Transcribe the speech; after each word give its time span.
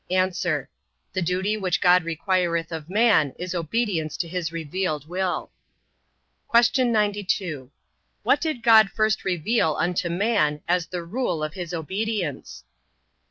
A. 0.09 0.15
The 1.13 1.21
duty 1.21 1.57
which 1.57 1.79
God 1.79 2.03
requireth 2.03 2.71
of 2.71 2.89
man, 2.89 3.35
is 3.37 3.53
obedience 3.53 4.17
to 4.17 4.27
his 4.27 4.51
revealed 4.51 5.07
will. 5.07 5.51
Q. 6.51 6.85
92. 6.85 7.69
What 8.23 8.41
did 8.41 8.63
God 8.63 8.89
first 8.89 9.23
reveal 9.23 9.75
unto 9.75 10.09
man 10.09 10.63
as 10.67 10.87
the 10.87 11.03
rule 11.03 11.43
of 11.43 11.53
his 11.53 11.71
obedience? 11.71 12.63